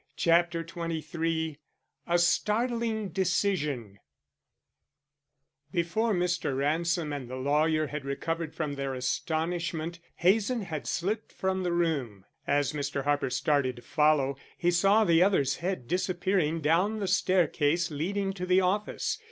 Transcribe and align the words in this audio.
CHAPTER 0.15 0.65
XXIII 0.67 1.59
A 2.07 2.17
STARTLING 2.17 3.09
DECISION 3.09 3.99
Before 5.71 6.11
Mr. 6.15 6.57
Ransom 6.57 7.13
and 7.13 7.29
the 7.29 7.35
lawyer 7.35 7.85
had 7.85 8.03
recovered 8.03 8.55
from 8.55 8.73
their 8.73 8.95
astonishment, 8.95 9.99
Hazen 10.15 10.63
had 10.63 10.87
slipped 10.87 11.31
from 11.31 11.61
the 11.61 11.71
room. 11.71 12.25
As 12.47 12.73
Mr. 12.73 13.03
Harper 13.03 13.29
started 13.29 13.75
to 13.75 13.83
follow, 13.83 14.37
he 14.57 14.71
saw 14.71 15.03
the 15.03 15.21
other's 15.21 15.57
head 15.57 15.87
disappearing 15.87 16.61
down 16.61 16.97
the 16.97 17.07
staircase 17.07 17.91
leading 17.91 18.33
to 18.33 18.47
the 18.47 18.59
office. 18.59 19.19